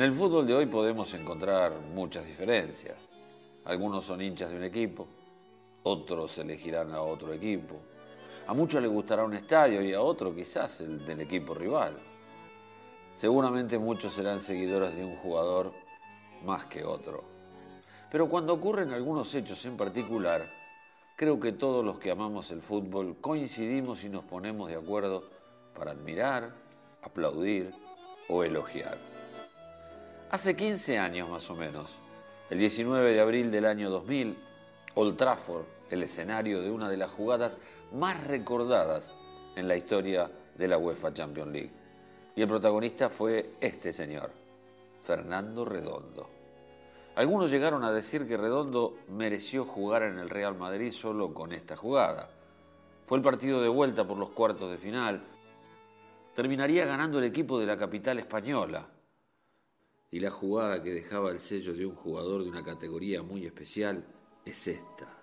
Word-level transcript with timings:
En 0.00 0.06
el 0.06 0.14
fútbol 0.14 0.46
de 0.46 0.54
hoy 0.54 0.64
podemos 0.64 1.12
encontrar 1.12 1.74
muchas 1.94 2.24
diferencias. 2.26 2.96
Algunos 3.66 4.02
son 4.02 4.22
hinchas 4.22 4.50
de 4.50 4.56
un 4.56 4.64
equipo, 4.64 5.06
otros 5.82 6.38
elegirán 6.38 6.94
a 6.94 7.02
otro 7.02 7.34
equipo. 7.34 7.74
A 8.46 8.54
muchos 8.54 8.80
les 8.80 8.90
gustará 8.90 9.26
un 9.26 9.34
estadio 9.34 9.82
y 9.82 9.92
a 9.92 10.00
otro 10.00 10.34
quizás 10.34 10.80
el 10.80 11.04
del 11.04 11.20
equipo 11.20 11.52
rival. 11.52 11.98
Seguramente 13.14 13.78
muchos 13.78 14.14
serán 14.14 14.40
seguidores 14.40 14.96
de 14.96 15.04
un 15.04 15.16
jugador 15.16 15.70
más 16.46 16.64
que 16.64 16.82
otro. 16.82 17.22
Pero 18.10 18.26
cuando 18.26 18.54
ocurren 18.54 18.94
algunos 18.94 19.34
hechos 19.34 19.62
en 19.66 19.76
particular, 19.76 20.48
creo 21.14 21.38
que 21.38 21.52
todos 21.52 21.84
los 21.84 21.98
que 21.98 22.10
amamos 22.10 22.50
el 22.52 22.62
fútbol 22.62 23.18
coincidimos 23.20 24.02
y 24.04 24.08
nos 24.08 24.24
ponemos 24.24 24.70
de 24.70 24.76
acuerdo 24.76 25.24
para 25.76 25.90
admirar, 25.90 26.54
aplaudir 27.02 27.70
o 28.30 28.44
elogiar. 28.44 29.19
Hace 30.30 30.54
15 30.54 30.96
años 30.96 31.28
más 31.28 31.50
o 31.50 31.56
menos, 31.56 31.90
el 32.50 32.58
19 32.60 33.14
de 33.14 33.20
abril 33.20 33.50
del 33.50 33.66
año 33.66 33.90
2000, 33.90 34.36
Old 34.94 35.16
Trafford, 35.16 35.64
el 35.90 36.04
escenario 36.04 36.62
de 36.62 36.70
una 36.70 36.88
de 36.88 36.96
las 36.96 37.10
jugadas 37.10 37.58
más 37.92 38.24
recordadas 38.28 39.12
en 39.56 39.66
la 39.66 39.74
historia 39.74 40.30
de 40.56 40.68
la 40.68 40.78
UEFA 40.78 41.12
Champions 41.12 41.50
League. 41.50 41.72
Y 42.36 42.42
el 42.42 42.46
protagonista 42.46 43.10
fue 43.10 43.54
este 43.60 43.92
señor, 43.92 44.30
Fernando 45.02 45.64
Redondo. 45.64 46.30
Algunos 47.16 47.50
llegaron 47.50 47.82
a 47.82 47.90
decir 47.90 48.28
que 48.28 48.36
Redondo 48.36 48.98
mereció 49.08 49.64
jugar 49.64 50.04
en 50.04 50.20
el 50.20 50.30
Real 50.30 50.54
Madrid 50.54 50.92
solo 50.92 51.34
con 51.34 51.52
esta 51.52 51.76
jugada. 51.76 52.30
Fue 53.04 53.18
el 53.18 53.24
partido 53.24 53.60
de 53.60 53.68
vuelta 53.68 54.06
por 54.06 54.16
los 54.16 54.30
cuartos 54.30 54.70
de 54.70 54.78
final. 54.78 55.24
Terminaría 56.36 56.84
ganando 56.84 57.18
el 57.18 57.24
equipo 57.24 57.58
de 57.58 57.66
la 57.66 57.76
capital 57.76 58.20
española. 58.20 58.86
Y 60.12 60.18
la 60.18 60.30
jugada 60.30 60.82
que 60.82 60.92
dejaba 60.92 61.30
el 61.30 61.38
sello 61.38 61.72
de 61.72 61.86
un 61.86 61.94
jugador 61.94 62.42
de 62.42 62.50
una 62.50 62.64
categoría 62.64 63.22
muy 63.22 63.46
especial 63.46 64.04
es 64.44 64.66
esta. 64.66 65.20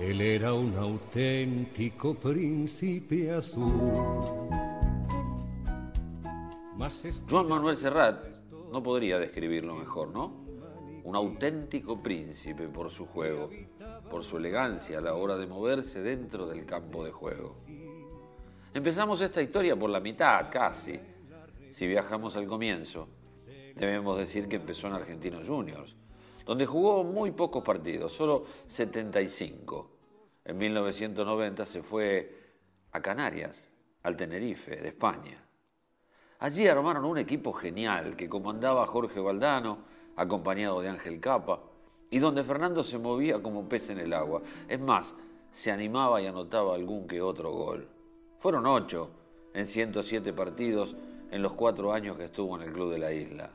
Él 0.00 0.20
era 0.20 0.52
un 0.52 0.74
auténtico 0.76 2.14
príncipe 2.14 3.30
azul. 3.30 3.72
Juan 7.30 7.48
Manuel 7.48 7.76
Serrat 7.76 8.24
no 8.72 8.82
podría 8.82 9.18
describirlo 9.18 9.74
mejor, 9.74 10.10
¿no? 10.10 10.44
Un 11.04 11.14
auténtico 11.14 12.02
príncipe 12.02 12.68
por 12.68 12.90
su 12.90 13.06
juego, 13.06 13.48
por 14.10 14.24
su 14.24 14.36
elegancia 14.36 14.98
a 14.98 15.00
la 15.00 15.14
hora 15.14 15.36
de 15.36 15.46
moverse 15.46 16.02
dentro 16.02 16.46
del 16.46 16.66
campo 16.66 17.04
de 17.04 17.12
juego. 17.12 17.54
Empezamos 18.76 19.18
esta 19.22 19.40
historia 19.40 19.74
por 19.74 19.88
la 19.88 20.00
mitad, 20.00 20.50
casi. 20.50 21.00
Si 21.70 21.86
viajamos 21.86 22.36
al 22.36 22.46
comienzo, 22.46 23.08
debemos 23.74 24.18
decir 24.18 24.50
que 24.50 24.56
empezó 24.56 24.88
en 24.88 24.92
Argentinos 24.92 25.48
Juniors, 25.48 25.96
donde 26.44 26.66
jugó 26.66 27.02
muy 27.02 27.30
pocos 27.30 27.64
partidos, 27.64 28.12
solo 28.12 28.44
75. 28.66 29.90
En 30.44 30.58
1990 30.58 31.64
se 31.64 31.82
fue 31.82 32.58
a 32.92 33.00
Canarias, 33.00 33.72
al 34.02 34.14
Tenerife, 34.14 34.76
de 34.76 34.88
España. 34.88 35.42
Allí 36.40 36.68
armaron 36.68 37.06
un 37.06 37.16
equipo 37.16 37.54
genial 37.54 38.14
que 38.14 38.28
comandaba 38.28 38.86
Jorge 38.86 39.20
Valdano, 39.20 39.78
acompañado 40.16 40.82
de 40.82 40.90
Ángel 40.90 41.18
Capa, 41.18 41.62
y 42.10 42.18
donde 42.18 42.44
Fernando 42.44 42.84
se 42.84 42.98
movía 42.98 43.42
como 43.42 43.70
pez 43.70 43.88
en 43.88 44.00
el 44.00 44.12
agua. 44.12 44.42
Es 44.68 44.78
más, 44.78 45.14
se 45.50 45.72
animaba 45.72 46.20
y 46.20 46.26
anotaba 46.26 46.74
algún 46.74 47.06
que 47.06 47.22
otro 47.22 47.52
gol. 47.52 47.95
Fueron 48.46 48.64
ocho 48.66 49.10
en 49.54 49.66
107 49.66 50.32
partidos 50.32 50.94
en 51.32 51.42
los 51.42 51.54
cuatro 51.54 51.92
años 51.92 52.16
que 52.16 52.26
estuvo 52.26 52.54
en 52.54 52.62
el 52.62 52.72
club 52.72 52.92
de 52.92 52.98
la 53.00 53.12
isla. 53.12 53.50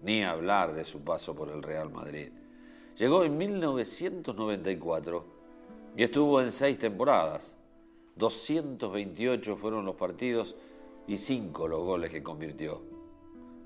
Ni 0.00 0.24
hablar 0.24 0.72
de 0.72 0.86
su 0.86 1.04
paso 1.04 1.34
por 1.34 1.50
el 1.50 1.62
Real 1.62 1.90
Madrid. 1.90 2.30
Llegó 2.96 3.24
en 3.24 3.36
1994 3.36 5.24
y 5.98 6.02
estuvo 6.02 6.40
en 6.40 6.50
seis 6.50 6.78
temporadas. 6.78 7.58
228 8.14 9.54
fueron 9.54 9.84
los 9.84 9.96
partidos 9.96 10.56
y 11.06 11.18
cinco 11.18 11.68
los 11.68 11.80
goles 11.80 12.10
que 12.10 12.22
convirtió. 12.22 12.80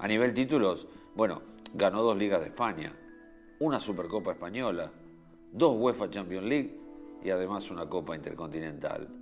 A 0.00 0.08
nivel 0.08 0.34
títulos, 0.34 0.88
bueno, 1.14 1.42
ganó 1.74 2.02
dos 2.02 2.18
ligas 2.18 2.40
de 2.40 2.48
España, 2.48 2.92
una 3.60 3.78
Supercopa 3.78 4.32
Española, 4.32 4.90
dos 5.52 5.76
UEFA 5.78 6.10
Champions 6.10 6.46
League 6.48 6.76
y 7.22 7.30
además 7.30 7.70
una 7.70 7.88
Copa 7.88 8.16
Intercontinental. 8.16 9.20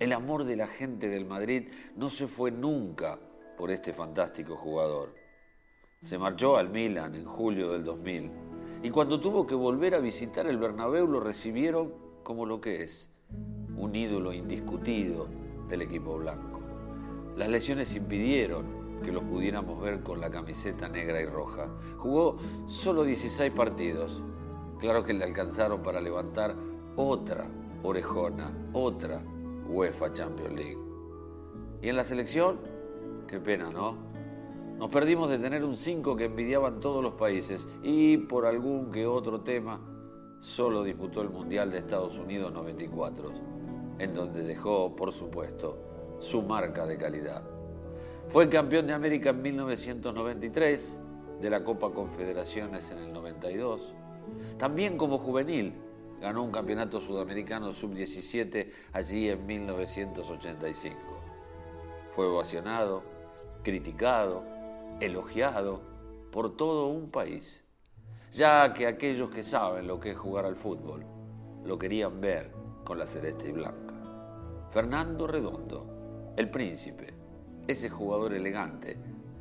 El 0.00 0.14
amor 0.14 0.44
de 0.44 0.56
la 0.56 0.66
gente 0.66 1.10
del 1.10 1.26
Madrid 1.26 1.68
no 1.94 2.08
se 2.08 2.26
fue 2.26 2.50
nunca 2.50 3.18
por 3.58 3.70
este 3.70 3.92
fantástico 3.92 4.56
jugador. 4.56 5.14
Se 6.00 6.16
marchó 6.16 6.56
al 6.56 6.70
Milan 6.70 7.14
en 7.14 7.26
julio 7.26 7.72
del 7.72 7.84
2000 7.84 8.30
y 8.82 8.88
cuando 8.88 9.20
tuvo 9.20 9.46
que 9.46 9.54
volver 9.54 9.94
a 9.94 9.98
visitar 9.98 10.46
el 10.46 10.56
Bernabéu 10.56 11.06
lo 11.06 11.20
recibieron 11.20 11.92
como 12.22 12.46
lo 12.46 12.62
que 12.62 12.82
es, 12.82 13.10
un 13.76 13.94
ídolo 13.94 14.32
indiscutido 14.32 15.28
del 15.68 15.82
equipo 15.82 16.16
blanco. 16.16 16.62
Las 17.36 17.50
lesiones 17.50 17.94
impidieron 17.94 19.02
que 19.02 19.12
lo 19.12 19.20
pudiéramos 19.20 19.82
ver 19.82 20.02
con 20.02 20.18
la 20.18 20.30
camiseta 20.30 20.88
negra 20.88 21.20
y 21.20 21.26
roja. 21.26 21.68
Jugó 21.98 22.38
solo 22.64 23.04
16 23.04 23.52
partidos. 23.52 24.22
Claro 24.78 25.04
que 25.04 25.12
le 25.12 25.24
alcanzaron 25.24 25.82
para 25.82 26.00
levantar 26.00 26.56
otra 26.96 27.50
orejona, 27.82 28.50
otra 28.72 29.22
UEFA 29.70 30.12
Champions 30.12 30.54
League. 30.54 30.78
Y 31.82 31.88
en 31.88 31.96
la 31.96 32.04
selección, 32.04 32.58
qué 33.26 33.40
pena, 33.40 33.70
¿no? 33.70 33.96
Nos 34.78 34.90
perdimos 34.90 35.28
de 35.28 35.38
tener 35.38 35.64
un 35.64 35.76
5 35.76 36.16
que 36.16 36.24
envidiaban 36.24 36.80
todos 36.80 37.02
los 37.02 37.14
países 37.14 37.68
y 37.82 38.16
por 38.16 38.46
algún 38.46 38.90
que 38.90 39.06
otro 39.06 39.42
tema 39.42 39.80
solo 40.40 40.82
disputó 40.82 41.20
el 41.20 41.30
Mundial 41.30 41.70
de 41.70 41.78
Estados 41.78 42.18
Unidos 42.18 42.52
94, 42.52 43.30
en 43.98 44.14
donde 44.14 44.42
dejó, 44.42 44.96
por 44.96 45.12
supuesto, 45.12 46.16
su 46.18 46.42
marca 46.42 46.86
de 46.86 46.96
calidad. 46.96 47.42
Fue 48.28 48.48
campeón 48.48 48.86
de 48.86 48.94
América 48.94 49.30
en 49.30 49.42
1993, 49.42 51.00
de 51.40 51.50
la 51.50 51.64
Copa 51.64 51.90
Confederaciones 51.90 52.90
en 52.90 52.98
el 52.98 53.12
92. 53.12 53.94
También 54.56 54.96
como 54.96 55.18
juvenil 55.18 55.74
ganó 56.20 56.42
un 56.42 56.52
campeonato 56.52 57.00
sudamericano 57.00 57.72
sub-17 57.72 58.70
allí 58.92 59.28
en 59.28 59.46
1985. 59.46 60.98
Fue 62.14 62.26
ovacionado, 62.26 63.02
criticado, 63.62 64.44
elogiado 65.00 65.80
por 66.30 66.56
todo 66.56 66.88
un 66.88 67.10
país, 67.10 67.64
ya 68.30 68.72
que 68.72 68.86
aquellos 68.86 69.30
que 69.30 69.42
saben 69.42 69.86
lo 69.86 69.98
que 69.98 70.10
es 70.10 70.18
jugar 70.18 70.44
al 70.44 70.56
fútbol 70.56 71.04
lo 71.64 71.78
querían 71.78 72.20
ver 72.20 72.52
con 72.84 72.98
la 72.98 73.06
celeste 73.06 73.48
y 73.48 73.52
blanca. 73.52 73.94
Fernando 74.70 75.26
Redondo 75.26 76.32
el 76.36 76.48
príncipe, 76.48 77.12
ese 77.66 77.90
jugador 77.90 78.32
elegante 78.32 78.96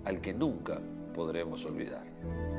al 0.06 0.20
que 0.22 0.34
nunca 0.34 0.82
podremos 1.14 1.66
olvidar. 1.66 2.59